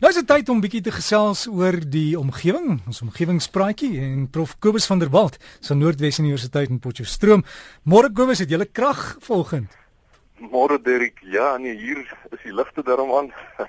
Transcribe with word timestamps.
Nou 0.00 0.08
is 0.08 0.16
dit 0.16 0.28
tyd 0.30 0.48
om 0.48 0.62
bietjie 0.64 0.80
te 0.80 0.92
gesels 0.96 1.42
oor 1.44 1.76
die 1.92 2.14
omgewing, 2.16 2.78
ons 2.88 3.02
omgewingspraatjie 3.04 3.98
en 4.00 4.22
Prof 4.32 4.54
Kobus 4.64 4.86
van 4.88 5.02
der 5.02 5.10
Walt 5.12 5.34
van 5.66 5.76
Noordwes 5.76 6.16
Universiteit 6.22 6.70
in 6.72 6.78
Potchefstroom. 6.80 7.42
Môre 7.84 8.08
Kobus, 8.08 8.40
het 8.40 8.48
jy 8.48 8.56
'n 8.56 8.72
krag 8.72 9.18
volgend? 9.20 9.76
Môre 10.40 10.80
Derek, 10.80 11.20
ja, 11.20 11.58
nee, 11.58 11.76
hier 11.76 12.00
is 12.32 12.40
die 12.42 12.54
ligte 12.54 12.82
daarom 12.82 13.12
aan. 13.12 13.28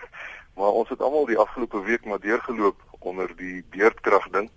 maar 0.55 0.71
ons 0.71 0.87
het 0.89 1.01
almal 1.01 1.25
die 1.25 1.37
afgelope 1.37 1.83
week 1.83 2.05
maar 2.05 2.19
deurgeloop 2.19 2.79
onder 2.99 3.27
die 3.35 3.65
beurtkrag 3.69 4.29
ding. 4.31 4.49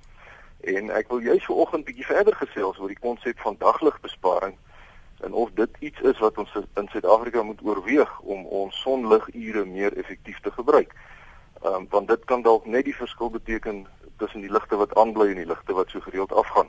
En 0.60 0.90
ek 0.90 1.08
wil 1.08 1.18
juist 1.18 1.46
vanoggend 1.46 1.84
bietjie 1.84 2.06
verder 2.06 2.34
gesels 2.34 2.78
oor 2.78 2.88
die 2.88 3.02
konsep 3.02 3.40
van 3.40 3.56
dagligbesparing 3.58 4.54
en 5.26 5.32
of 5.32 5.50
dit 5.54 5.70
iets 5.80 6.00
is 6.00 6.18
wat 6.18 6.38
ons 6.38 6.54
in 6.54 6.88
Suid-Afrika 6.88 7.42
moet 7.42 7.62
oorweeg 7.62 8.20
om 8.20 8.46
ons 8.46 8.80
sonligure 8.80 9.64
meer 9.64 9.98
effektief 9.98 10.38
te 10.40 10.50
gebruik. 10.50 10.94
Ehm 11.64 11.74
um, 11.74 11.86
want 11.90 12.08
dit 12.08 12.24
kan 12.24 12.42
dalk 12.42 12.66
net 12.66 12.84
die 12.84 12.96
verskil 12.96 13.30
beteken 13.30 13.86
tussen 14.16 14.40
die 14.40 14.50
ligte 14.52 14.76
wat 14.76 14.94
aanbly 15.00 15.30
en 15.30 15.38
die 15.40 15.46
ligte 15.46 15.72
wat 15.72 15.88
so 15.90 16.00
gereeld 16.00 16.32
afgaan. 16.32 16.68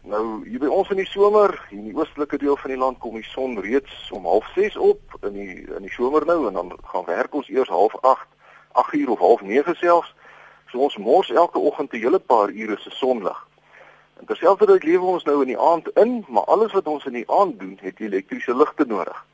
Nou 0.00 0.48
hier 0.48 0.62
by 0.62 0.70
ons 0.72 0.90
in 0.90 1.02
die 1.02 1.10
somer, 1.10 1.52
hier 1.68 1.82
in 1.82 1.90
die 1.90 1.96
oostelike 1.96 2.38
deel 2.40 2.56
van 2.56 2.72
die 2.72 2.78
land 2.80 2.98
kom 3.02 3.18
die 3.20 3.28
son 3.28 3.60
reeds 3.60 4.10
om 4.16 4.24
06:30 4.24 4.78
op 4.88 5.18
in 5.20 5.36
die 5.36 5.56
in 5.76 5.84
die 5.84 5.92
somer 5.92 6.24
nou 6.24 6.46
en 6.48 6.56
dan 6.56 6.72
gaan 6.84 7.04
werk 7.04 7.34
ons 7.34 7.48
eers 7.52 7.68
08:30, 7.68 8.24
8:00 8.72 9.12
of 9.16 9.20
08:30 9.20 9.76
selfs. 9.84 10.14
So 10.72 10.78
ons 10.78 10.96
mors 10.96 11.30
elke 11.30 11.58
oggend 11.58 11.92
'n 11.92 12.00
hele 12.00 12.18
paar 12.18 12.48
ure 12.48 12.78
se 12.78 12.90
sonlig. 12.90 13.46
En 14.20 14.26
terselfdertyd 14.26 14.84
lewe 14.84 15.04
ons 15.04 15.24
nou 15.24 15.40
in 15.40 15.52
die 15.52 15.60
aand 15.60 15.88
in, 15.88 16.24
maar 16.28 16.44
alles 16.44 16.72
wat 16.72 16.86
ons 16.86 17.04
in 17.04 17.12
die 17.12 17.30
aand 17.30 17.60
doen, 17.60 17.78
het 17.80 18.00
elektriese 18.00 18.56
ligte 18.56 18.84
nodig. 18.84 19.24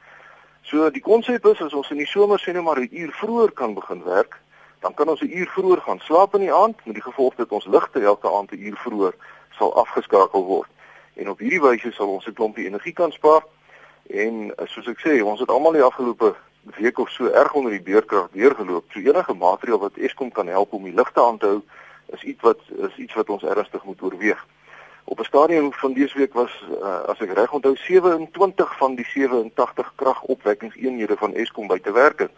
So 0.63 0.91
die 0.91 1.03
konsep 1.03 1.47
is 1.47 1.63
as 1.63 1.73
ons 1.73 1.91
in 1.91 2.03
die 2.03 2.07
somer 2.07 2.41
sê 2.41 2.53
nou 2.53 2.63
maar 2.63 2.81
'n 2.81 2.89
uur 2.91 3.13
vroeër 3.13 3.53
kan 3.53 3.75
begin 3.75 4.03
werk, 4.05 4.42
dan 4.83 4.95
kan 4.95 5.09
ons 5.09 5.21
'n 5.21 5.37
uur 5.39 5.47
vroeër 5.47 5.81
gaan 5.81 6.01
slaap 6.01 6.35
in 6.35 6.41
die 6.41 6.55
aand 6.55 6.77
met 6.85 6.95
die 6.95 7.09
gevolg 7.09 7.35
dat 7.35 7.49
ons 7.49 7.67
ligte 7.67 8.01
elke 8.01 8.29
aand 8.37 8.51
'n 8.53 8.65
uur 8.67 8.77
vroeër 8.77 9.15
sal 9.51 9.75
afgeskakel 9.75 10.45
word. 10.45 10.71
En 11.15 11.31
op 11.31 11.39
hierdie 11.39 11.61
wyse 11.61 11.93
sal 11.93 12.09
ons 12.09 12.27
'n 12.27 12.33
klompie 12.33 12.67
energie 12.67 12.93
kan 12.93 13.13
spaar. 13.13 13.43
En 14.07 14.55
eh, 14.57 14.67
soos 14.67 14.87
ek 14.87 15.01
sê, 15.07 15.23
ons 15.23 15.41
het 15.41 15.49
almal 15.49 15.73
die 15.73 15.83
afgelope 15.83 16.35
week 16.63 16.99
of 16.99 17.11
so 17.11 17.27
erg 17.27 17.53
onder 17.53 17.71
die 17.71 17.83
beurkrag 17.83 18.29
deurgeloop. 18.33 18.85
So 18.91 18.99
enige 18.99 19.35
maatreël 19.35 19.79
wat 19.79 19.97
Eskom 19.97 20.33
kan 20.33 20.47
help 20.47 20.73
om 20.73 20.85
die 20.85 20.95
ligte 20.95 21.23
aan 21.23 21.39
te 21.39 21.47
hou, 21.47 21.63
is 22.07 22.23
iets 22.23 22.43
wat 22.43 22.59
is 22.77 22.97
iets 22.97 23.15
wat 23.15 23.31
ons 23.31 23.43
ernstig 23.43 23.85
moet 23.85 24.03
oorweeg. 24.03 24.47
Op 25.05 25.19
'n 25.19 25.25
stadium 25.25 25.73
van 25.73 25.93
dese 25.93 26.19
week 26.19 26.35
was 26.35 26.65
uh, 26.83 27.01
as 27.01 27.21
ek 27.21 27.33
reg 27.33 27.53
onthou 27.53 27.77
27 27.77 28.77
van 28.77 28.95
die 28.95 29.07
87 29.07 29.93
kragopwekkingseenhede 29.97 31.17
van 31.17 31.35
Eskom 31.35 31.67
by 31.67 31.79
te 31.79 31.93
werk. 31.93 32.29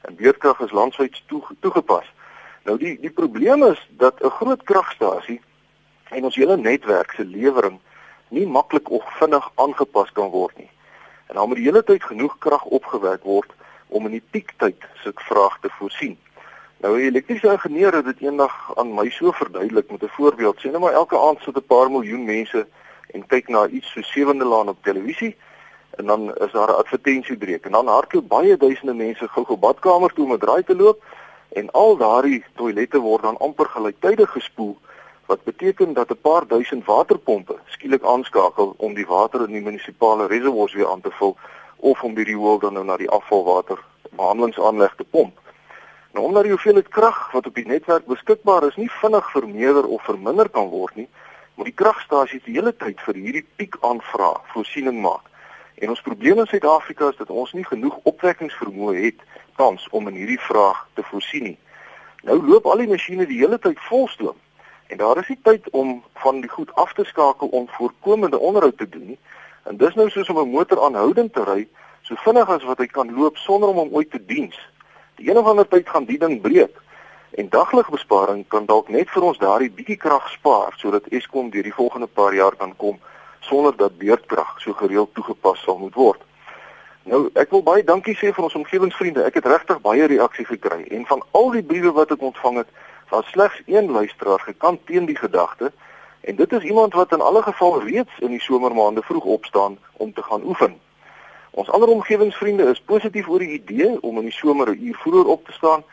En 0.00 0.14
beurtkrag 0.14 0.60
is 0.60 0.70
landwyd 0.70 1.22
toe, 1.26 1.42
toegepas. 1.60 2.12
Nou 2.64 2.78
die 2.78 3.00
die 3.00 3.10
probleem 3.10 3.62
is 3.62 3.88
dat 3.90 4.22
'n 4.22 4.30
groot 4.30 4.62
kragstasie 4.62 5.40
en 6.08 6.24
ons 6.24 6.36
hele 6.36 6.56
netwerk 6.56 7.12
se 7.12 7.24
lewering 7.24 7.78
nie 8.28 8.46
maklik 8.46 8.90
of 8.90 9.04
vinnig 9.18 9.50
aangepas 9.54 10.12
kan 10.12 10.30
word 10.30 10.56
nie. 10.56 10.70
En 11.26 11.34
dan 11.34 11.48
moet 11.48 11.56
die 11.56 11.64
hele 11.64 11.84
tyd 11.84 12.04
genoeg 12.04 12.38
krag 12.38 12.64
opgewek 12.64 13.22
word 13.22 13.52
om 13.88 14.04
in 14.04 14.10
die 14.10 14.24
piektyd 14.30 14.84
se 15.02 15.12
vraag 15.14 15.58
te 15.60 15.68
voorsien. 15.78 16.18
Nou 16.80 16.96
'n 16.96 17.00
elektriese 17.00 17.52
ingenieur 17.52 17.94
het 17.94 18.04
dit 18.04 18.20
eendag 18.20 18.76
aan 18.76 18.94
my 18.94 19.10
so 19.10 19.32
verduidelik 19.32 19.90
met 19.90 20.02
'n 20.02 20.08
voorbeeld. 20.08 20.60
Sien 20.60 20.70
nou 20.70 20.82
maar 20.82 20.92
elke 20.92 21.18
aand 21.18 21.40
sit 21.40 21.56
'n 21.56 21.66
paar 21.66 21.90
miljoen 21.90 22.24
mense 22.24 22.66
en 23.10 23.26
kyk 23.26 23.48
na 23.48 23.66
iets 23.66 23.92
so 23.92 24.02
sewende 24.02 24.44
laan 24.44 24.68
op 24.68 24.82
televisie 24.82 25.36
en 25.98 26.06
dan 26.06 26.34
is 26.34 26.52
daar 26.52 26.70
'n 26.70 26.80
advertensiebreek 26.82 27.64
en 27.64 27.72
dan 27.72 27.86
hardloop 27.86 28.28
baie 28.28 28.56
duisende 28.56 28.94
mense 28.94 29.28
gou-gou 29.28 29.58
badkamer 29.58 30.12
toe 30.12 30.24
om 30.24 30.32
'n 30.32 30.38
draai 30.38 30.62
te 30.64 30.76
loop 30.76 31.02
en 31.48 31.70
al 31.70 31.96
daardie 31.96 32.44
toilette 32.54 32.98
word 32.98 33.22
dan 33.22 33.38
amper 33.38 33.66
gelyktydig 33.66 34.30
gespoel 34.30 34.76
wat 35.26 35.44
beteken 35.44 35.92
dat 35.92 36.10
'n 36.10 36.20
paar 36.20 36.46
duisend 36.46 36.84
waterpompe 36.84 37.56
skielik 37.66 38.04
aanskakel 38.04 38.74
om 38.76 38.94
die 38.94 39.06
water 39.06 39.40
in 39.46 39.52
die 39.52 39.66
munisipale 39.68 40.26
reservoirs 40.26 40.74
weer 40.74 40.90
aan 40.90 41.00
te 41.00 41.10
vul 41.10 41.36
of 41.76 42.02
om 42.02 42.14
die 42.14 42.24
riool 42.24 42.58
dan 42.58 42.72
nou 42.72 42.84
na 42.84 42.96
die 42.96 43.10
afvalwater 43.10 43.78
behandelingsaanleg 44.10 44.94
te 44.94 45.04
pomp. 45.04 45.40
Nou 46.12 46.26
omdat 46.26 46.42
die 46.42 46.52
hoeveelheid 46.52 46.88
krag 46.88 47.32
wat 47.32 47.46
op 47.46 47.54
die 47.54 47.66
netwerk 47.66 48.06
beskikbaar 48.06 48.66
is 48.66 48.76
nie 48.76 48.90
vinnig 48.90 49.30
vermeerder 49.30 49.86
of 49.86 50.02
verminder 50.02 50.48
kan 50.48 50.68
word 50.68 50.94
nie, 50.94 51.08
moet 51.54 51.66
die 51.66 51.74
kragstasies 51.74 52.42
die 52.44 52.54
hele 52.54 52.76
tyd 52.76 53.00
vir 53.00 53.14
hierdie 53.14 53.46
piek 53.56 53.76
aanvraag 53.80 54.40
voorsiening 54.52 55.00
maak. 55.02 55.24
En 55.78 55.88
ons 55.88 56.00
probleem 56.00 56.38
in 56.38 56.46
Suid-Afrika 56.46 57.08
is 57.08 57.16
dat 57.16 57.30
ons 57.30 57.52
nie 57.52 57.64
genoeg 57.64 57.98
opwekkingsvermoë 58.02 58.94
het 58.98 59.20
tans 59.56 59.86
om 59.94 60.08
in 60.10 60.16
hierdie 60.18 60.40
vraag 60.40 60.80
te 60.98 61.02
voorsien 61.06 61.44
nie. 61.52 61.58
Nou 62.26 62.38
loop 62.42 62.66
al 62.66 62.82
die 62.82 62.88
masjiene 62.90 63.26
die 63.30 63.38
hele 63.38 63.58
tyd 63.62 63.78
volstoom 63.86 64.34
en 64.88 64.98
daar 64.98 65.20
is 65.20 65.28
nie 65.30 65.38
tyd 65.46 65.68
om 65.70 66.00
van 66.24 66.40
die 66.40 66.50
goed 66.50 66.72
af 66.74 66.94
te 66.96 67.04
skakel 67.04 67.48
om 67.54 67.68
voorkomende 67.76 68.38
onderhoud 68.38 68.78
te 68.78 68.88
doen 68.88 69.06
nie. 69.12 69.18
En 69.70 69.76
dis 69.76 69.94
nou 69.94 70.08
soos 70.10 70.28
om 70.28 70.38
'n 70.38 70.50
motor 70.50 70.82
aanhoudend 70.84 71.32
te 71.32 71.44
ry, 71.44 71.68
so 72.02 72.14
vinnig 72.24 72.48
as 72.48 72.64
wat 72.64 72.78
hy 72.78 72.86
kan 72.86 73.14
loop 73.14 73.36
sonder 73.36 73.68
om 73.68 73.76
hom 73.76 73.92
ooit 73.92 74.10
te 74.10 74.24
diens. 74.24 74.58
Die 75.14 75.30
een 75.30 75.38
of 75.38 75.46
ander 75.46 75.68
tyd 75.68 75.88
gaan 75.88 76.04
die 76.04 76.18
ding 76.18 76.40
breek. 76.40 76.80
En 77.30 77.48
dagligbesparing 77.48 78.48
kan 78.48 78.66
dalk 78.66 78.88
net 78.88 79.10
vir 79.10 79.22
ons 79.22 79.38
daardie 79.38 79.70
bietjie 79.70 79.96
krag 79.96 80.30
spaar 80.30 80.72
sodat 80.76 81.06
Eskom 81.06 81.50
deur 81.50 81.62
die 81.62 81.74
volgende 81.74 82.06
paar 82.06 82.34
jaar 82.34 82.56
kan 82.56 82.76
kom 82.76 82.98
sonder 83.48 83.76
dat 83.76 83.98
beurtkrag 83.98 84.60
so 84.60 84.76
gereeld 84.78 85.14
toegepas 85.14 85.62
sal 85.64 85.78
moet 85.78 85.94
word. 85.94 86.20
Nou, 87.08 87.28
ek 87.40 87.50
wil 87.54 87.62
baie 87.64 87.84
dankie 87.84 88.14
sê 88.20 88.32
vir 88.36 88.44
ons 88.44 88.56
omgewingsvriende. 88.58 89.24
Ek 89.24 89.38
het 89.40 89.46
regtig 89.48 89.80
baie 89.80 90.06
reaksie 90.10 90.44
gekry 90.44 90.82
en 90.92 91.06
van 91.08 91.22
al 91.38 91.50
die 91.56 91.64
briewe 91.64 91.94
wat 91.96 92.12
ek 92.12 92.24
ontvang 92.30 92.60
het, 92.62 92.72
was 93.08 93.30
slegs 93.32 93.62
een 93.66 93.88
luisteraar 93.90 94.42
gekant 94.44 94.84
teen 94.86 95.08
die 95.08 95.16
gedagte 95.16 95.72
en 96.20 96.36
dit 96.36 96.52
is 96.52 96.66
iemand 96.68 96.92
wat 96.92 97.12
in 97.16 97.24
alle 97.24 97.42
geval 97.42 97.80
reeds 97.82 98.18
in 98.20 98.34
die 98.36 98.42
somermaande 98.44 99.02
vroeg 99.02 99.24
opstaan 99.24 99.78
om 99.96 100.12
te 100.12 100.22
gaan 100.22 100.44
oefen. 100.44 100.76
Ons 101.50 101.70
ander 101.70 101.88
omgewingsvriende 101.88 102.68
is 102.70 102.80
positief 102.80 103.28
oor 103.28 103.40
die 103.40 103.56
idee 103.56 103.94
om 104.02 104.18
in 104.20 104.28
die 104.28 104.36
somer 104.40 104.68
'n 104.70 104.82
uur 104.88 104.98
vroeër 105.04 105.26
op 105.26 105.46
te 105.46 105.52
staan 105.52 105.84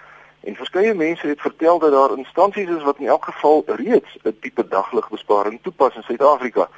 en 0.43 0.55
verskeie 0.55 0.93
mense 0.93 1.27
het 1.27 1.41
vertel 1.41 1.79
dat 1.79 1.91
daar 1.91 2.17
instansies 2.17 2.69
is 2.69 2.83
wat 2.83 2.99
in 2.99 3.07
elk 3.07 3.25
geval 3.25 3.63
reeds 3.65 4.17
'n 4.23 4.37
tipe 4.41 4.67
dagligbesparing 4.67 5.59
toepas 5.61 5.95
in 5.95 6.03
Suid-Afrika. 6.03 6.69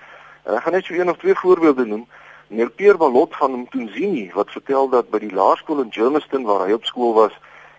En 0.47 0.55
ek 0.55 0.63
gaan 0.63 0.73
net 0.73 0.85
so 0.85 0.93
een 0.93 1.09
of 1.09 1.17
twee 1.17 1.35
voorbeelde 1.35 1.85
noem. 1.85 2.07
Meneer 2.47 2.69
Pierre 2.69 2.97
Balot 2.97 3.35
van 3.35 3.59
Mtunzini 3.59 4.31
wat 4.33 4.51
vertel 4.51 4.89
dat 4.89 5.09
by 5.11 5.19
die 5.19 5.33
laerskool 5.35 5.81
in 5.83 5.91
Germiston 5.91 6.45
waar 6.47 6.63
hy 6.63 6.77
op 6.77 6.85
skool 6.87 7.11
was, 7.17 7.33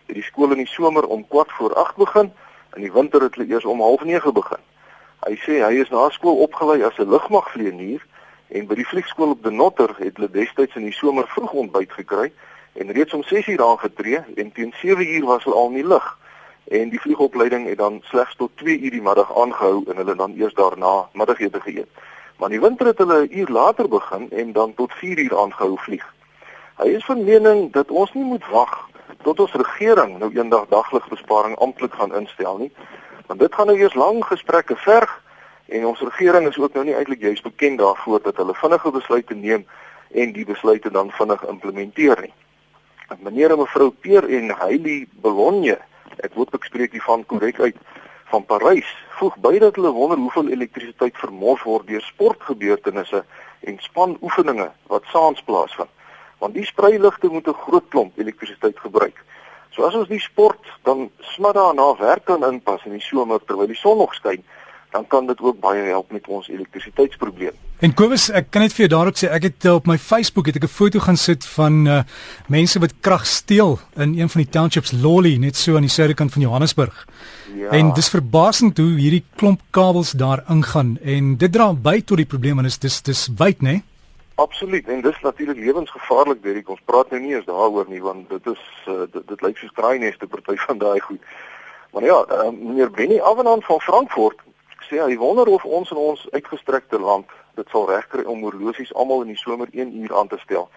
het 0.06 0.18
die 0.18 0.24
skool 0.26 0.52
in 0.52 0.60
die 0.60 0.68
somer 0.68 1.06
om 1.08 1.22
kwart 1.28 1.52
voor 1.56 1.72
8 1.80 1.96
begin 1.96 2.28
en 2.28 2.76
in 2.76 2.84
die 2.84 2.92
winter 2.92 3.24
het 3.24 3.38
hulle 3.38 3.48
eers 3.48 3.64
om 3.64 3.80
09:30 3.80 4.34
begin. 4.36 4.60
Hy 5.24 5.38
sê 5.46 5.56
hy 5.64 5.80
is 5.80 5.88
na 5.90 6.10
skool 6.12 6.42
opgelei 6.44 6.82
as 6.84 6.98
'n 6.98 7.08
lugmagvlieënier 7.08 8.04
en 8.48 8.66
by 8.66 8.74
die 8.74 8.86
vliegskool 8.90 9.30
op 9.30 9.42
De 9.42 9.50
Notter 9.50 9.94
het 9.96 10.20
hulle 10.20 10.30
destyds 10.30 10.76
in 10.76 10.84
die 10.84 10.98
somer 11.00 11.24
vroeg 11.28 11.52
ontbyt 11.52 11.92
gekry 11.92 12.32
en 12.72 12.92
reeds 12.92 13.14
om 13.14 13.24
6:00 13.24 13.64
aangetree 13.64 14.20
en 14.36 14.52
teen 14.52 14.74
7:00 14.82 15.24
was 15.24 15.44
hulle 15.44 15.56
al 15.56 15.72
in 15.72 15.80
die 15.80 15.88
lug 15.88 16.18
en 16.68 16.88
die 16.88 17.00
vliegopleiding 17.00 17.68
het 17.68 17.78
dan 17.78 18.00
slegs 18.04 18.36
tot 18.36 18.50
2:00 18.60 18.90
die 18.90 19.02
middag 19.02 19.32
aangehou 19.36 19.84
en 19.88 19.96
hulle 19.96 20.14
dan 20.14 20.36
eers 20.36 20.54
daarna 20.54 21.08
middagete 21.12 21.60
geëet. 21.60 21.88
Maar 22.38 22.48
die 22.48 22.60
winter 22.60 22.86
het 22.86 22.98
hulle 22.98 23.26
'n 23.26 23.38
uur 23.38 23.48
later 23.48 23.88
begin 23.88 24.30
en 24.30 24.52
dan 24.52 24.74
tot 24.74 24.92
4 24.92 25.18
uur 25.18 25.38
aangehou 25.38 25.78
vlieg. 25.78 26.14
Hy 26.76 26.88
is 26.88 27.04
van 27.04 27.24
mening 27.24 27.72
dat 27.72 27.90
ons 27.90 28.12
nie 28.12 28.24
moet 28.24 28.46
wag 28.46 28.88
tot 29.22 29.40
ons 29.40 29.52
regering 29.52 30.18
nou 30.18 30.30
eendag 30.34 30.66
dagligbesparing 30.68 31.56
amptelik 31.56 31.94
gaan 31.94 32.14
instel 32.14 32.56
nie. 32.56 32.72
Want 33.26 33.40
dit 33.40 33.54
gaan 33.54 33.66
nou 33.66 33.78
eers 33.78 33.94
lang 33.94 34.24
gesprekke 34.24 34.76
verg 34.76 35.22
en 35.66 35.86
ons 35.86 36.00
regering 36.00 36.48
is 36.48 36.58
ook 36.58 36.72
nou 36.72 36.84
nie 36.84 36.94
eintlik 36.94 37.20
juist 37.20 37.42
bekend 37.42 37.78
daarvoor 37.78 38.22
dat 38.22 38.36
hulle 38.36 38.54
vinnige 38.54 38.90
besluite 38.90 39.34
neem 39.34 39.66
en 40.10 40.32
die 40.32 40.44
besluite 40.44 40.90
dan 40.90 41.10
vinnig 41.10 41.44
implementeer 41.46 42.20
nie. 42.20 42.32
Meneer 43.18 43.50
en 43.50 43.58
mevrou 43.58 43.90
Peer 43.90 44.28
en 44.28 44.50
Hailey 44.50 45.06
Bologna, 45.10 45.76
ek 46.16 46.34
hoop 46.34 46.54
ek 46.54 46.64
spreek 46.64 46.92
die 46.92 47.02
van 47.02 47.24
korrek 47.26 47.60
uit 47.60 47.76
van 48.30 48.44
Parys 48.44 48.88
voeg 49.18 49.36
by 49.44 49.58
dat 49.58 49.76
hulle 49.76 49.92
wonder 49.92 50.18
hoeveel 50.18 50.50
elektrisiteit 50.52 51.16
vermors 51.16 51.62
word 51.62 51.86
deur 51.86 52.04
sportgebeurtenisse 52.04 53.24
en 53.60 53.78
spanoefeninge 53.82 54.68
wat 54.92 55.08
saans 55.12 55.42
plaasvind. 55.42 55.90
Want 56.38 56.54
die 56.54 56.66
spreiligte 56.66 57.28
moet 57.28 57.48
'n 57.48 57.62
groot 57.64 57.88
klomp 57.88 58.18
elektrisiteit 58.18 58.78
gebruik. 58.78 59.24
So 59.70 59.84
as 59.86 59.94
ons 59.94 60.08
die 60.08 60.20
sport 60.20 60.64
dan 60.82 61.10
smiddag 61.18 61.54
daarna 61.54 61.96
werk 61.96 62.24
kan 62.24 62.44
inpas 62.44 62.84
in 62.84 62.92
die 62.92 63.00
somer 63.00 63.40
terwyl 63.44 63.66
die 63.66 63.76
son 63.76 63.98
nog 63.98 64.14
skyn, 64.14 64.44
dan 64.90 65.06
kan 65.06 65.26
dit 65.26 65.40
ook 65.40 65.60
baie 65.60 65.82
help 65.82 66.10
met 66.10 66.26
ons 66.26 66.48
elektrisiteitsprobleem. 66.48 67.56
En 67.78 67.92
Kobus, 67.94 68.24
ek 68.34 68.48
kan 68.50 68.64
net 68.64 68.72
vir 68.74 68.86
jou 68.86 68.90
daarop 68.90 69.18
sê 69.20 69.28
ek 69.30 69.44
het 69.46 69.66
uh, 69.68 69.76
op 69.78 69.86
my 69.86 69.94
Facebook 70.02 70.48
het 70.50 70.56
ek 70.58 70.64
'n 70.66 70.76
foto 70.80 70.98
gaan 70.98 71.16
sit 71.16 71.46
van 71.46 71.86
uh, 71.86 72.02
mense 72.48 72.80
wat 72.82 72.94
krag 73.00 73.26
steel 73.26 73.78
in 73.96 74.18
een 74.18 74.28
van 74.28 74.42
die 74.42 74.50
townships 74.50 74.92
Lolly 74.92 75.36
net 75.36 75.56
so 75.56 75.76
aan 75.76 75.86
die 75.86 75.96
suidekant 75.98 76.32
van 76.32 76.42
Johannesburg. 76.42 77.06
Ja. 77.54 77.70
En 77.70 77.92
dis 77.94 78.08
verbasend 78.08 78.78
hoe 78.78 78.98
hierdie 78.98 79.24
klomp 79.36 79.60
kabels 79.70 80.10
daar 80.12 80.42
ingaan 80.48 80.98
en 81.02 81.36
dit 81.36 81.52
dra 81.52 81.72
by 81.72 82.00
tot 82.02 82.16
die 82.16 82.26
probleem 82.26 82.58
en 82.58 82.64
is 82.64 82.78
dis 82.78 83.02
dis 83.02 83.28
wyd, 83.36 83.62
né? 83.62 83.70
Nee? 83.70 83.82
Absoluut 84.34 84.88
en 84.88 85.00
dis 85.00 85.20
natuurlik 85.22 85.56
lewensgevaarlik 85.56 86.42
Derek. 86.42 86.68
Ons 86.68 86.82
praat 86.84 87.10
nou 87.10 87.20
nie 87.20 87.34
eens 87.34 87.46
daaroor 87.46 87.86
nie 87.88 88.02
want 88.02 88.28
dit 88.28 88.46
is 88.46 88.64
uh, 88.88 89.06
dit, 89.12 89.28
dit 89.28 89.40
lyk 89.42 89.56
soos 89.56 89.72
kraaineste 89.72 90.26
party 90.26 90.56
van 90.66 90.78
daai 90.78 91.00
goed. 91.00 91.22
Maar 91.92 92.02
ja, 92.02 92.18
uh, 92.30 92.50
meneer 92.50 92.90
Benny 92.90 93.20
Avenant 93.20 93.64
van 93.64 93.80
Frankfurt 93.80 94.38
sê 94.86 95.00
hy 95.02 95.16
wonder 95.18 95.48
of 95.48 95.64
ons 95.64 95.90
in 95.90 95.96
ons 95.96 96.26
uitgestrekte 96.30 96.98
land 96.98 97.30
dit 97.58 97.68
sal 97.72 97.88
regkry 97.90 98.24
om 98.24 98.44
horlosies 98.46 98.94
almal 98.94 99.24
in 99.26 99.34
die 99.34 99.40
somer 99.40 99.68
1 99.72 99.94
uur 100.02 100.14
aan 100.16 100.28
te 100.28 100.38
stel. 100.38 100.68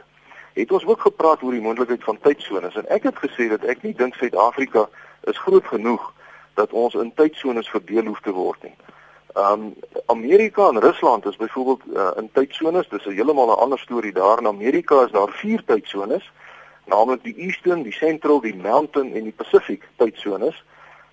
het 0.61 0.71
ons 0.71 0.85
ook 0.85 1.01
gepraat 1.01 1.43
oor 1.43 1.51
die 1.51 1.61
moontlikheid 1.61 2.03
van 2.03 2.19
tydsones 2.21 2.75
en 2.75 2.87
ek 2.87 3.03
het 3.03 3.17
gesê 3.25 3.49
dat 3.49 3.63
ek 3.63 3.83
nie 3.83 3.93
dink 3.93 4.15
Suid-Afrika 4.15 4.89
is 5.31 5.37
groot 5.37 5.65
genoeg 5.65 6.13
dat 6.53 6.73
ons 6.73 6.93
in 6.93 7.13
tydsones 7.13 7.69
verdeel 7.69 8.05
hoef 8.05 8.21
te 8.21 8.31
word 8.31 8.63
nie. 8.63 8.75
Um 9.37 9.75
Amerika 10.05 10.67
en 10.67 10.79
Rusland 10.79 11.25
is 11.25 11.37
byvoorbeeld 11.37 11.81
uh, 11.93 12.09
in 12.17 12.29
tydsones, 12.33 12.89
dis 12.89 13.05
'n 13.05 13.15
heeltemal 13.15 13.47
'n 13.47 13.61
ander 13.63 13.79
storie 13.79 14.11
daar. 14.13 14.39
In 14.39 14.47
Amerika 14.47 15.03
is 15.05 15.11
daar 15.11 15.29
4 15.29 15.63
tydsones 15.65 16.31
naamlik 16.89 17.23
die 17.23 17.35
Eastern, 17.37 17.83
die 17.83 17.93
Central, 17.93 18.41
die 18.41 18.55
Mountain 18.55 19.13
en 19.13 19.23
die 19.23 19.35
Pacific 19.35 19.87
tydsones. 19.95 20.63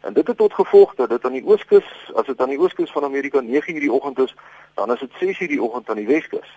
En 0.00 0.12
dit 0.12 0.26
het 0.26 0.36
tot 0.36 0.54
gevolg 0.54 0.94
dat 0.94 1.08
dit 1.08 1.24
aan 1.24 1.32
die 1.32 1.44
ooskus, 1.44 1.86
as 2.14 2.26
dit 2.26 2.40
aan 2.40 2.52
die 2.54 2.60
ooskus 2.60 2.92
van 2.92 3.04
Amerika 3.04 3.40
9:00 3.40 3.80
die 3.80 3.92
oggend 3.92 4.18
is, 4.18 4.34
dan 4.74 4.92
is 4.92 5.00
dit 5.00 5.12
6:00 5.20 5.48
die 5.48 5.62
oggend 5.62 5.90
aan 5.90 5.96
die 5.96 6.06
weskus. 6.06 6.48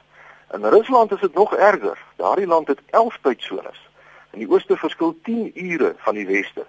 In 0.54 0.66
Rusland 0.66 1.12
is 1.12 1.20
dit 1.20 1.34
nog 1.34 1.56
erger. 1.56 1.98
Daardie 2.16 2.48
land 2.48 2.68
het 2.68 2.80
11 2.90 3.18
tydsones. 3.22 3.90
In 4.32 4.40
die 4.40 4.50
ooste 4.50 4.78
verskil 4.78 5.18
10 5.24 5.52
ure 5.54 5.96
van 5.98 6.16
die 6.16 6.26
weste. 6.26 6.66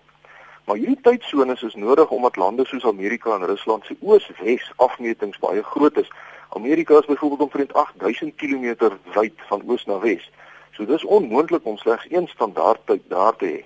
Maar 0.64 0.76
hierdie 0.76 1.00
tydsones 1.00 1.62
is 1.62 1.74
nodig 1.74 2.10
omdat 2.10 2.36
lande 2.36 2.66
soos 2.66 2.84
Amerika 2.84 3.34
en 3.34 3.46
Rusland 3.46 3.84
se 3.84 3.96
oos-wes 4.00 4.72
afmetings 4.76 5.38
baie 5.38 5.62
groot 5.62 5.96
is. 5.96 6.10
Amerika 6.48 6.98
is 6.98 7.04
byvoorbeeld 7.04 7.40
omtrent 7.40 7.72
8000 7.72 8.34
km 8.34 8.90
wyd 9.14 9.32
van 9.48 9.62
oos 9.66 9.84
na 9.84 9.98
wes. 9.98 10.30
So 10.70 10.84
dis 10.84 11.04
onmoontlik 11.04 11.64
om 11.64 11.76
slegs 11.76 12.06
een 12.08 12.28
standaard 12.28 12.86
tyd 12.86 13.02
daar 13.08 13.36
te 13.36 13.46
hê. 13.46 13.64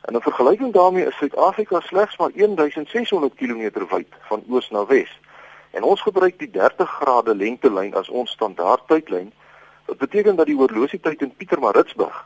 En 0.00 0.14
in 0.14 0.20
vergelyking 0.20 0.72
daarmee 0.72 1.06
is 1.06 1.16
Suid-Afrika 1.16 1.80
slegs 1.80 2.16
maar 2.16 2.30
1600 2.34 3.34
km 3.34 3.86
wyd 3.90 4.08
van 4.20 4.44
oos 4.48 4.70
na 4.70 4.86
wes. 4.86 5.20
En 5.70 5.82
ons 5.82 6.02
gebruik 6.02 6.38
die 6.38 6.50
30 6.50 6.90
grade 6.90 7.36
lengtelyn 7.36 7.94
as 7.94 8.08
ons 8.08 8.30
standaard 8.30 8.86
tydlyn. 8.86 9.32
Dit 9.86 9.98
beteken 9.98 10.36
dat 10.36 10.46
die 10.46 10.56
horlosietyd 10.56 11.22
in 11.22 11.34
Pietermaritzburg 11.36 12.24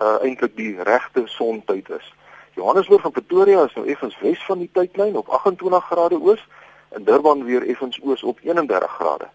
uh 0.00 0.18
eintlik 0.22 0.56
die 0.56 0.82
regte 0.82 1.22
sontyd 1.26 1.88
is. 1.90 2.14
Johannesburg 2.54 3.04
en 3.04 3.10
Pretoria 3.10 3.64
is 3.64 3.74
nou 3.74 3.86
effens 3.86 4.18
wes 4.20 4.44
van 4.44 4.58
die 4.58 4.70
tydlyn 4.72 5.16
op 5.16 5.28
28 5.28 5.84
grade 5.84 6.18
oos 6.20 6.42
en 6.88 7.04
Durban 7.04 7.44
weer 7.44 7.66
effens 7.68 8.00
oos 8.02 8.22
op 8.22 8.38
31 8.42 8.90
grade. 8.90 9.28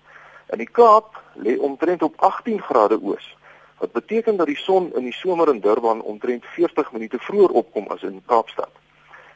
In 0.50 0.58
die 0.58 0.70
Kaap 0.72 1.22
lê 1.34 1.58
omtrent 1.60 2.04
op 2.04 2.14
18 2.18 2.62
grade 2.62 3.00
oos 3.02 3.36
wat 3.78 3.92
beteken 3.92 4.38
dat 4.38 4.48
die 4.48 4.58
son 4.58 4.90
in 4.96 5.04
die 5.04 5.14
somer 5.14 5.50
in 5.54 5.60
Durban 5.60 6.02
omtrent 6.02 6.46
40 6.46 6.92
minute 6.92 7.20
vroeër 7.20 7.50
opkom 7.50 7.88
as 7.88 8.02
in 8.02 8.22
Kaapstad. 8.26 8.72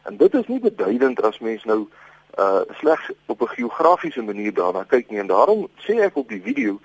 En 0.04 0.18
dit 0.18 0.34
is 0.34 0.48
nie 0.48 0.60
beduidend 0.60 1.22
as 1.22 1.39
mens 1.39 1.63
nou 1.63 1.88
uh 2.39 2.62
slegs 2.80 3.12
op 3.25 3.42
'n 3.42 3.54
geografiese 3.56 4.22
manier 4.22 4.54
daarna 4.54 4.84
kyk 4.84 5.10
nie 5.10 5.19
en 5.19 5.27
daarom 5.27 5.68
sê 5.77 6.00
ek 6.00 6.16
op 6.18 6.30
die 6.30 6.42
video 6.42 6.80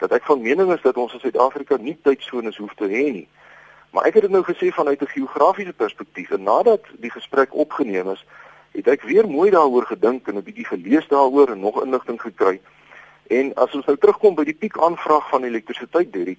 dat 0.00 0.12
ek 0.16 0.24
van 0.28 0.42
mening 0.42 0.72
is 0.72 0.82
dat 0.82 0.96
ons 0.96 1.12
in 1.12 1.20
Suid-Afrika 1.20 1.76
nie 1.76 1.96
tydsones 2.02 2.56
hoef 2.56 2.74
te 2.74 2.88
hê 2.88 3.06
nie. 3.12 3.28
Maar 3.90 4.10
ek 4.10 4.20
het 4.20 4.28
dit 4.28 4.34
nou 4.34 4.42
gesê 4.44 4.70
vanuit 4.72 5.02
'n 5.02 5.14
geografiese 5.16 5.72
perspektief 5.72 6.30
en 6.30 6.42
nadat 6.42 6.84
die 6.98 7.10
gesprek 7.10 7.54
opgeneem 7.54 8.10
is, 8.10 8.24
het 8.72 8.88
ek 8.88 9.02
weer 9.02 9.28
mooi 9.28 9.50
daaroor 9.50 9.86
gedink 9.86 10.28
en 10.28 10.36
'n 10.36 10.42
bietjie 10.42 10.66
gelees 10.66 11.08
daaroor 11.08 11.48
en 11.50 11.60
nog 11.60 11.82
inligting 11.84 12.20
gekry. 12.20 12.60
En 13.28 13.54
as 13.54 13.74
ons 13.74 13.86
nou 13.86 13.96
terugkom 13.96 14.34
by 14.34 14.44
die 14.44 14.58
piek 14.58 14.78
aanvraag 14.78 15.28
van 15.28 15.44
elektrisiteit, 15.44 16.12
Derek, 16.12 16.38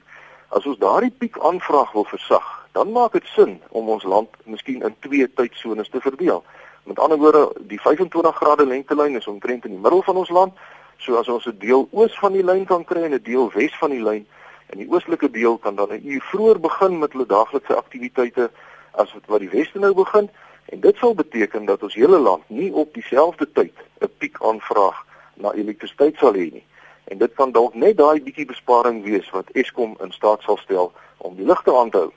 As 0.52 0.66
ons 0.68 0.80
daardie 0.82 1.14
piek 1.16 1.38
aanvraag 1.48 1.94
wil 1.96 2.04
versag, 2.10 2.48
dan 2.76 2.90
maak 2.92 3.14
dit 3.16 3.28
sin 3.32 3.54
om 3.70 3.88
ons 3.94 4.04
land 4.04 4.34
miskien 4.44 4.82
in 4.84 4.96
twee 5.00 5.28
tydsones 5.40 5.90
te 5.90 6.02
verdeel. 6.04 6.42
Met 6.84 7.00
ander 7.00 7.18
woorde, 7.22 7.46
die 7.72 7.80
25 7.80 8.36
grade 8.36 8.66
lengtelyn 8.68 9.16
is 9.16 9.30
omtrent 9.32 9.66
in 9.66 9.78
die 9.78 9.80
middel 9.80 10.04
van 10.04 10.20
ons 10.20 10.30
land. 10.30 10.60
So 11.02 11.18
as 11.18 11.28
ons 11.28 11.46
'n 11.48 11.58
deel 11.58 11.88
oos 11.92 12.20
van 12.20 12.34
die 12.34 12.44
lyn 12.44 12.66
kan 12.66 12.84
kry 12.86 13.04
en 13.04 13.14
'n 13.14 13.24
deel 13.24 13.52
wes 13.52 13.78
van 13.78 13.90
die 13.90 14.04
lyn, 14.04 14.26
en 14.70 14.78
die 14.78 14.90
oostelike 14.90 15.32
deel 15.32 15.58
kan 15.58 15.76
dan 15.76 15.90
'n 15.92 16.08
uur 16.08 16.22
vroeër 16.22 16.60
begin 16.60 17.00
met 17.00 17.12
hulle 17.12 17.26
daaglikse 17.26 17.76
aktiwiteite 17.76 18.52
as 18.92 19.14
wat 19.26 19.40
die 19.40 19.50
weste 19.50 19.80
nou 19.80 19.94
begin, 19.94 20.30
en 20.66 20.80
dit 20.80 20.96
sal 20.98 21.16
beteken 21.16 21.66
dat 21.66 21.84
ons 21.84 21.94
hele 21.94 22.20
land 22.20 22.44
nie 22.50 22.74
op 22.74 22.94
dieselfde 22.94 23.52
tyd 23.52 23.74
'n 24.00 24.10
piek 24.18 24.38
aanvraag 24.42 25.06
na 25.34 25.52
elektrisiteit 25.52 26.18
sal 26.18 26.34
hê 26.34 26.52
nie. 26.52 26.66
En 27.04 27.18
dit 27.18 27.34
kan 27.34 27.52
dalk 27.52 27.74
net 27.74 27.98
daai 27.98 28.22
bietjie 28.22 28.46
besparing 28.46 29.04
wees 29.04 29.30
wat 29.30 29.50
Eskom 29.52 29.98
in 30.00 30.12
staat 30.12 30.42
sal 30.42 30.58
stel 30.58 30.94
om 31.18 31.36
die 31.36 31.46
ligte 31.46 31.78
aan 31.78 31.90
te 31.90 31.98
hou. 31.98 32.12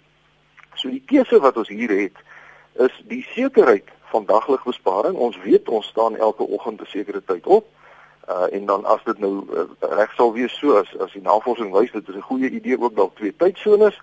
So 0.74 0.88
die 0.88 1.02
keuse 1.06 1.40
wat 1.40 1.56
ons 1.56 1.68
hier 1.68 1.90
het 1.90 2.16
is 2.72 3.02
die 3.04 3.26
sekerheid 3.34 3.88
van 4.12 4.26
dagligbesparing. 4.26 5.14
Ons 5.14 5.38
weet 5.42 5.68
ons 5.68 5.86
staan 5.86 6.16
elke 6.16 6.42
oggend 6.42 6.80
'n 6.80 6.86
sekere 6.86 7.22
tyd 7.24 7.46
op. 7.46 7.66
Uh 8.28 8.46
en 8.52 8.66
dan 8.66 8.84
as 8.84 9.04
dit 9.04 9.18
nou 9.18 9.44
uh, 9.52 9.64
reg 9.80 10.12
sal 10.16 10.32
wees 10.32 10.58
so 10.58 10.76
as 10.78 10.96
as 10.98 11.12
die 11.12 11.22
navorsing 11.22 11.72
wys 11.72 11.92
dit 11.92 12.08
is 12.08 12.14
'n 12.14 12.28
goeie 12.30 12.50
idee 12.50 12.80
ook 12.80 12.96
dalk 12.96 13.16
twee 13.16 13.36
tydsones. 13.36 14.00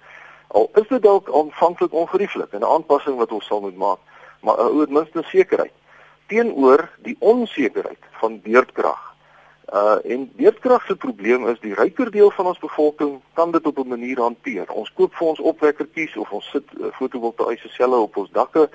Al 0.48 0.70
is 0.74 0.88
dit 0.88 1.02
dalk 1.02 1.30
aanvanklik 1.34 1.94
ongerieflik 1.94 2.52
en 2.52 2.60
'n 2.60 2.74
aanpassing 2.76 3.18
wat 3.18 3.32
ons 3.32 3.46
sal 3.46 3.62
moet 3.62 3.78
maak, 3.78 4.00
maar 4.42 4.60
uh, 4.60 4.76
oor 4.76 4.88
minste 4.90 5.24
sekerheid 5.24 5.74
teenoor 6.28 6.90
die 6.98 7.16
onsekerheid 7.20 8.04
van 8.20 8.42
beurtkrag 8.42 9.12
Uh 9.72 9.98
en 10.04 10.32
beerdkrag 10.36 10.86
se 10.86 10.96
probleem 10.96 11.48
is 11.48 11.60
die 11.60 11.74
ryker 11.74 12.10
deel 12.12 12.32
van 12.32 12.46
ons 12.46 12.60
bevolking 12.60 13.22
kan 13.34 13.52
dit 13.52 13.68
op 13.68 13.78
'n 13.78 13.88
manier 13.88 14.20
hanteer. 14.20 14.72
Ons 14.72 14.94
koop 14.94 15.16
vir 15.16 15.28
ons 15.28 15.40
opwekkertjies 15.40 16.18
of 16.18 16.32
ons 16.32 16.50
sit 16.50 16.64
uh, 16.78 16.86
fotovoltaïese 16.92 17.70
selle 17.70 17.96
op 17.96 18.18
ons 18.18 18.32
dakke 18.32 18.70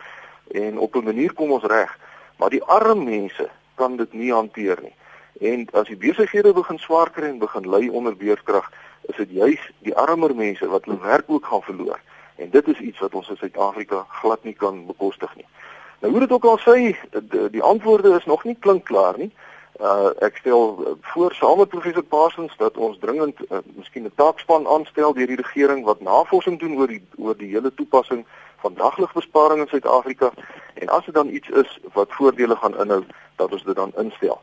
en 0.51 0.79
op 0.79 0.95
'n 0.97 1.05
manier 1.05 1.33
kom 1.33 1.53
ons 1.53 1.65
reg. 1.65 1.99
Maar 2.37 2.51
die 2.51 2.63
arm 2.65 3.05
mense 3.05 3.51
kan 3.75 3.97
dit 3.97 4.13
nie 4.13 4.33
hanteer 4.33 4.79
nie. 4.83 4.95
En 5.41 5.69
as 5.73 5.89
die 5.89 5.97
besighede 5.97 6.53
begin 6.53 6.79
swaar 6.79 7.11
kry 7.11 7.29
en 7.29 7.39
begin 7.39 7.69
ly 7.69 7.89
onder 7.89 8.17
beerdkrag, 8.17 8.71
is 9.01 9.17
dit 9.17 9.31
juis 9.31 9.71
die 9.79 9.95
armer 9.95 10.35
mense 10.35 10.69
wat 10.69 10.85
hulle 10.85 11.01
werk 11.01 11.25
ook 11.27 11.47
gaan 11.47 11.63
verloor. 11.63 12.01
En 12.37 12.51
dit 12.51 12.69
is 12.69 12.79
iets 12.79 12.99
wat 12.99 13.15
ons 13.15 13.29
in 13.29 13.37
Suid-Afrika 13.37 14.05
glad 14.09 14.45
nie 14.45 14.55
kan 14.55 14.87
bekostig 14.87 15.37
nie. 15.37 15.47
Nou 16.01 16.13
hoe 16.13 16.21
dit 16.21 16.33
ook 16.33 16.45
al 16.45 16.59
sê, 16.59 16.97
die, 17.51 17.63
antwoorde 17.63 18.17
is 18.17 18.25
nog 18.25 18.45
nie 18.45 18.57
klink 18.61 18.85
klaar 18.85 19.19
nie. 19.19 19.33
Uh 19.81 20.09
ek 20.25 20.37
stel 20.41 20.97
voor 21.01 21.33
saam 21.37 21.59
met 21.59 21.69
professor 21.69 22.03
Parsons 22.03 22.57
dat 22.57 22.77
ons 22.77 22.99
dringend 22.99 23.41
uh, 23.51 23.59
miskien 23.77 24.05
'n 24.05 24.13
taakspan 24.15 24.67
aanstel 24.67 25.13
deur 25.13 25.27
die 25.27 25.37
regering 25.37 25.85
wat 25.85 26.01
navorsing 26.01 26.59
doen 26.59 26.77
oor 26.77 26.87
die 26.87 27.03
oor 27.17 27.37
die 27.37 27.53
hele 27.53 27.75
toepassing 27.75 28.25
van 28.57 28.75
dagligbesparing 28.75 29.61
in 29.61 29.69
Suid-Afrika 29.69 30.33
en 30.75 30.89
as 30.89 31.05
dit 31.05 31.15
dan 31.15 31.29
iets 31.29 31.49
is 31.49 31.79
wat 31.93 32.13
voordele 32.13 32.57
gaan 32.57 32.81
inhou 32.81 33.05
dat 33.37 33.53
ons 33.53 33.65
dit 33.65 33.77
dan 33.77 33.93
instel. 33.97 34.41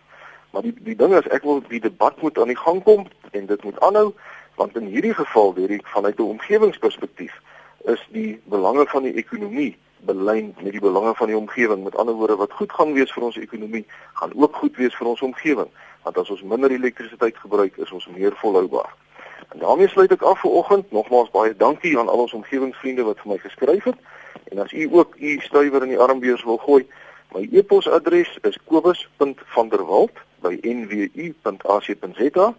Maar 0.53 0.61
die 0.61 0.73
die 0.85 0.95
ding 0.95 1.13
is 1.17 1.27
ek 1.33 1.45
wil 1.49 1.63
die 1.67 1.81
debat 1.81 2.21
moet 2.21 2.37
aan 2.37 2.51
die 2.51 2.57
gang 2.57 2.83
kom 2.85 3.07
en 3.31 3.45
dit 3.49 3.63
moet 3.63 3.79
aanhou 3.79 4.13
want 4.55 4.75
in 4.77 4.85
hierdie 4.85 5.13
geval 5.17 5.53
deur 5.53 5.67
die 5.67 5.81
vanuit 5.95 6.19
'n 6.19 6.29
omgewingsperspektief 6.35 7.33
is 7.93 8.01
die 8.11 8.41
belange 8.45 8.85
van 8.87 9.03
die 9.03 9.13
ekonomie 9.13 9.77
belyn 10.05 10.53
met 10.61 10.71
die 10.71 10.83
belange 10.83 11.15
van 11.15 11.27
die 11.27 11.37
omgewing. 11.37 11.83
Met 11.83 11.95
ander 11.95 12.13
woorde, 12.13 12.35
wat 12.35 12.51
goed 12.51 12.71
gaan 12.71 12.93
wees 12.93 13.11
vir 13.13 13.23
ons 13.23 13.37
ekonomie, 13.37 13.85
gaan 14.13 14.31
ook 14.35 14.55
goed 14.55 14.75
wees 14.75 14.95
vir 14.95 15.07
ons 15.07 15.21
omgewing. 15.21 15.69
Want 16.03 16.17
as 16.17 16.29
ons 16.29 16.41
minder 16.41 16.71
elektrisiteit 16.71 17.37
gebruik, 17.37 17.77
is 17.77 17.91
ons 17.91 18.07
meer 18.07 18.35
volhoubaar. 18.35 18.93
En 19.49 19.59
daarmee 19.59 19.87
sluit 19.87 20.11
ek 20.11 20.21
af 20.21 20.39
vir 20.39 20.51
oggend. 20.51 20.91
Nogmaals 20.91 21.31
baie 21.31 21.55
dankie 21.55 21.99
aan 21.99 22.09
al 22.09 22.25
ons 22.27 22.33
omgewingsvriende 22.33 23.03
wat 23.03 23.19
vir 23.19 23.31
my 23.31 23.37
geskryf 23.37 23.83
het. 23.83 23.97
En 24.43 24.59
as 24.59 24.71
u 24.71 24.89
ook 24.91 25.15
u 25.17 25.39
stuiwer 25.39 25.81
in 25.81 25.89
die 25.89 25.99
armbeurs 25.99 26.43
wil 26.43 26.57
gooi, 26.57 26.85
My 27.33 27.47
e-posadres 27.49 28.37
is 28.45 28.57
kobus.vanderwalt@nwu.ac.za 30.43 32.53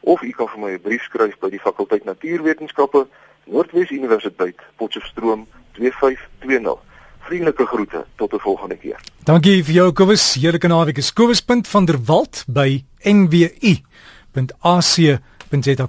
of 0.00 0.22
u 0.22 0.30
kan 0.30 0.46
vir 0.46 0.60
my 0.60 0.72
'n 0.72 0.80
brief 0.82 1.02
skryf 1.02 1.38
by 1.40 1.50
die 1.50 1.60
fakulteit 1.60 2.04
Natuurwetenskappe, 2.04 3.06
Noordwes 3.46 3.90
Universiteit, 3.90 4.56
Potchefstroom 4.76 5.46
2520. 5.72 6.78
Vriendelike 7.20 7.66
groete 7.66 8.04
tot 8.16 8.32
'n 8.32 8.38
volgende 8.38 8.76
keer. 8.76 9.00
Dankie 9.24 9.64
vir 9.64 9.74
jou 9.74 9.92
Kobus. 9.92 10.34
Heerlike 10.34 10.68
naweek. 10.68 11.12
Kobus.vanderwalt 11.14 12.44
by 12.46 12.84
nwu.ac.za. 13.02 13.60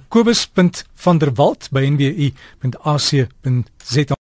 Kobus.vanderwalt 0.08 1.68
by 1.70 1.90
nwu.ac.za. 1.90 3.26